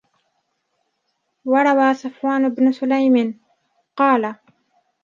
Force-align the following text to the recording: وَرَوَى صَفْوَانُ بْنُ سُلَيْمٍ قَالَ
وَرَوَى 1.45 1.93
صَفْوَانُ 1.93 2.49
بْنُ 2.49 2.71
سُلَيْمٍ 2.71 3.39
قَالَ 3.95 4.35